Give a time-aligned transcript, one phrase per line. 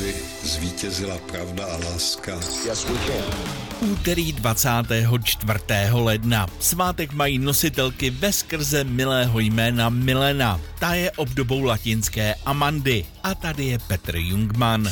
[0.00, 2.32] aby zvítězila pravda a láska.
[2.66, 3.90] Yes, we can.
[3.90, 5.58] Úterý 24.
[5.92, 6.46] ledna.
[6.60, 10.60] Svátek mají nositelky ve skrze milého jména Milena.
[10.78, 13.04] Ta je obdobou latinské Amandy.
[13.22, 14.90] A tady je Petr Jungmann.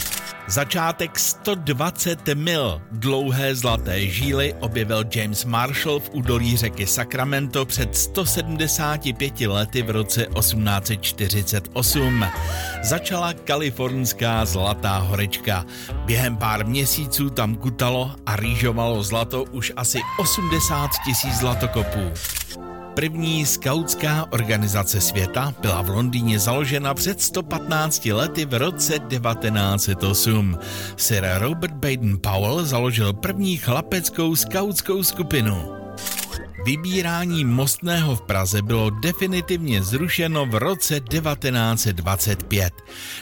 [0.49, 9.41] Začátek 120 mil dlouhé zlaté žíly objevil James Marshall v údolí řeky Sacramento před 175
[9.41, 12.25] lety v roce 1848.
[12.83, 15.65] Začala kalifornská zlatá horečka.
[16.05, 22.13] Během pár měsíců tam kutalo a rýžovalo zlato už asi 80 tisíc zlatokopů.
[22.95, 30.59] První skautská organizace světa byla v Londýně založena před 115 lety v roce 1908.
[30.97, 35.78] Sir Robert Baden-Powell založil první chlapeckou skautskou skupinu.
[36.69, 42.75] Vybírání mostného v Praze bylo definitivně zrušeno v roce 1925.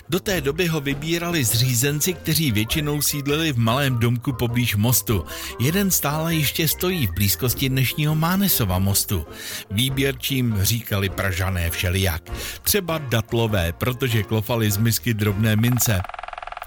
[0.08, 5.24] Do té doby ho vybírali zřízenci, kteří většinou sídlili v malém domku poblíž mostu.
[5.60, 9.26] Jeden stále ještě stojí v blízkosti dnešního Mánesova mostu.
[9.70, 12.22] Výběrčím říkali Pražané všelijak.
[12.62, 16.00] Třeba datlové, protože klofali z misky drobné mince.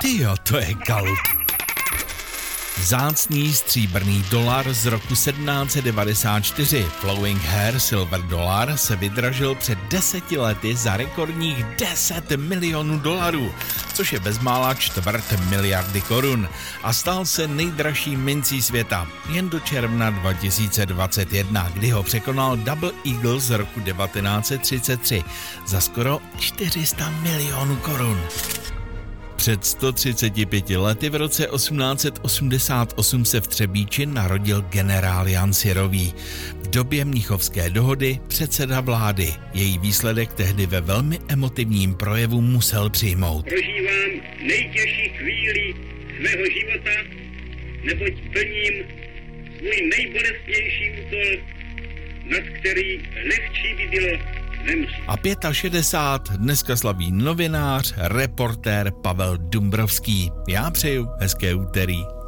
[0.02, 1.39] Ty jo, to je kalup.
[2.84, 10.76] Zácný stříbrný dolar z roku 1794, Flowing Hair Silver Dollar, se vydražil před deseti lety
[10.76, 13.54] za rekordních 10 milionů dolarů,
[13.94, 16.50] což je bezmála čtvrt miliardy korun
[16.84, 23.40] a stal se nejdražší mincí světa jen do června 2021, kdy ho překonal Double Eagle
[23.40, 25.24] z roku 1933
[25.68, 28.22] za skoro 400 milionů korun.
[29.40, 36.14] Před 135 lety v roce 1888 se v Třebíči narodil generál Jan Sirový.
[36.64, 39.34] V době Mnichovské dohody předseda vlády.
[39.54, 43.46] Její výsledek tehdy ve velmi emotivním projevu musel přijmout.
[43.46, 45.76] Prožívám nejtěžší chvíli
[46.20, 47.02] svého života,
[47.84, 48.84] neboť plním
[49.58, 51.44] svůj nejbolestnější úkol,
[52.26, 54.39] nad který lehčí by bylo
[55.08, 60.32] a 65 dneska slaví novinář, reportér Pavel Dumbrovský.
[60.48, 62.19] Já přeju hezké úterý.